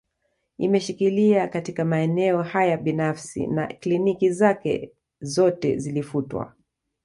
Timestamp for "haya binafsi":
2.41-3.47